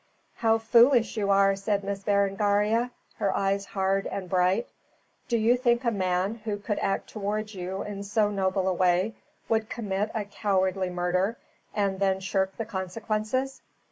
[0.37, 4.67] "How foolish you are," said Miss Berengaria, her eyes hard and bright.
[5.27, 9.13] "Do you think a man, who could act towards you in so noble a way,
[9.47, 11.37] would commit a cowardly murder,
[11.75, 13.61] and then shirk the consequences?